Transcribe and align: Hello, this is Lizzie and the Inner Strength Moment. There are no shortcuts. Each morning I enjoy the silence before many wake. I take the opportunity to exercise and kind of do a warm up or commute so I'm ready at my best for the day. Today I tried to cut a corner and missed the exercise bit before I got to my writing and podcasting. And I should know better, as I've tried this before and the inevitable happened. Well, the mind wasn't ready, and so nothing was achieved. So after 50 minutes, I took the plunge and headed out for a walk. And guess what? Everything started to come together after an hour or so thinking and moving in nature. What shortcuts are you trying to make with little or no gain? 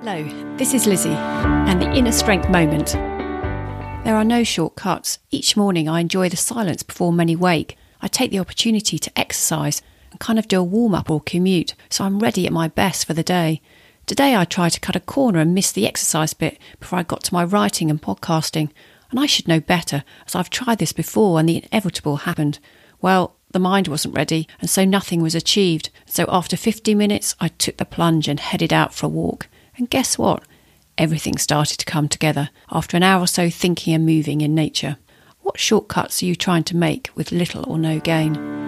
Hello, 0.00 0.22
this 0.56 0.74
is 0.74 0.86
Lizzie 0.86 1.08
and 1.10 1.82
the 1.82 1.90
Inner 1.90 2.12
Strength 2.12 2.48
Moment. 2.50 2.92
There 4.04 4.14
are 4.14 4.22
no 4.22 4.44
shortcuts. 4.44 5.18
Each 5.32 5.56
morning 5.56 5.88
I 5.88 5.98
enjoy 5.98 6.28
the 6.28 6.36
silence 6.36 6.84
before 6.84 7.12
many 7.12 7.34
wake. 7.34 7.76
I 8.00 8.06
take 8.06 8.30
the 8.30 8.38
opportunity 8.38 8.96
to 9.00 9.18
exercise 9.18 9.82
and 10.12 10.20
kind 10.20 10.38
of 10.38 10.46
do 10.46 10.60
a 10.60 10.62
warm 10.62 10.94
up 10.94 11.10
or 11.10 11.20
commute 11.20 11.74
so 11.90 12.04
I'm 12.04 12.20
ready 12.20 12.46
at 12.46 12.52
my 12.52 12.68
best 12.68 13.06
for 13.06 13.12
the 13.12 13.24
day. 13.24 13.60
Today 14.06 14.36
I 14.36 14.44
tried 14.44 14.68
to 14.70 14.80
cut 14.80 14.94
a 14.94 15.00
corner 15.00 15.40
and 15.40 15.52
missed 15.52 15.74
the 15.74 15.88
exercise 15.88 16.32
bit 16.32 16.60
before 16.78 17.00
I 17.00 17.02
got 17.02 17.24
to 17.24 17.34
my 17.34 17.42
writing 17.42 17.90
and 17.90 18.00
podcasting. 18.00 18.70
And 19.10 19.18
I 19.18 19.26
should 19.26 19.48
know 19.48 19.58
better, 19.58 20.04
as 20.28 20.36
I've 20.36 20.48
tried 20.48 20.78
this 20.78 20.92
before 20.92 21.40
and 21.40 21.48
the 21.48 21.64
inevitable 21.64 22.18
happened. 22.18 22.60
Well, 23.00 23.34
the 23.50 23.58
mind 23.58 23.88
wasn't 23.88 24.14
ready, 24.14 24.46
and 24.60 24.70
so 24.70 24.84
nothing 24.84 25.22
was 25.22 25.34
achieved. 25.34 25.90
So 26.06 26.24
after 26.28 26.56
50 26.56 26.94
minutes, 26.94 27.34
I 27.40 27.48
took 27.48 27.78
the 27.78 27.84
plunge 27.84 28.28
and 28.28 28.38
headed 28.38 28.72
out 28.72 28.94
for 28.94 29.06
a 29.06 29.08
walk. 29.08 29.48
And 29.78 29.88
guess 29.88 30.18
what? 30.18 30.42
Everything 30.98 31.38
started 31.38 31.78
to 31.78 31.86
come 31.86 32.08
together 32.08 32.50
after 32.70 32.96
an 32.96 33.04
hour 33.04 33.22
or 33.22 33.26
so 33.28 33.48
thinking 33.48 33.94
and 33.94 34.04
moving 34.04 34.40
in 34.40 34.54
nature. 34.54 34.96
What 35.40 35.58
shortcuts 35.58 36.22
are 36.22 36.26
you 36.26 36.34
trying 36.34 36.64
to 36.64 36.76
make 36.76 37.10
with 37.14 37.30
little 37.30 37.64
or 37.70 37.78
no 37.78 38.00
gain? 38.00 38.67